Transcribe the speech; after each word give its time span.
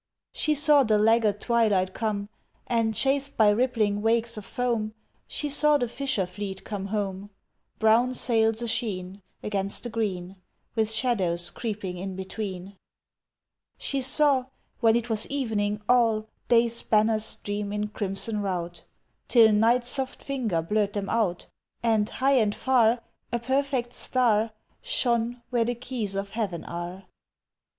She 0.33 0.55
saw 0.55 0.81
the 0.81 0.97
laggard 0.97 1.39
twilight 1.41 1.93
come 1.93 2.29
And, 2.65 2.95
chased 2.95 3.37
by 3.37 3.49
rippling 3.49 4.01
wakes 4.01 4.35
of 4.35 4.45
foam, 4.47 4.95
She 5.27 5.47
saw 5.47 5.77
the 5.77 5.87
fisher 5.87 6.25
fleet 6.25 6.63
come 6.65 6.87
home 6.87 7.29
Brown 7.77 8.15
sails 8.15 8.63
a 8.63 8.67
sheen 8.67 9.21
Against 9.43 9.83
the 9.83 9.91
green 9.91 10.37
With 10.73 10.91
shadows 10.91 11.51
creeping 11.51 11.97
in 11.99 12.15
between! 12.15 12.77
She 13.77 14.01
saw, 14.01 14.45
when 14.79 14.95
it 14.95 15.07
was 15.07 15.27
evening, 15.27 15.83
all 15.87 16.27
Day's 16.47 16.81
banners 16.81 17.23
stream 17.25 17.71
in 17.71 17.89
crimson 17.89 18.41
rout 18.41 18.81
Till 19.27 19.51
night's 19.53 19.87
soft 19.89 20.23
finger 20.23 20.63
blurred 20.63 20.93
them 20.93 21.09
out, 21.11 21.45
And, 21.83 22.09
high 22.09 22.37
and 22.39 22.55
far, 22.55 23.01
A 23.31 23.37
perfect 23.37 23.93
star 23.93 24.49
Shone 24.81 25.43
where 25.51 25.65
the 25.65 25.75
keys 25.75 26.15
of 26.15 26.31
heaven 26.31 26.65
are! 26.65 27.05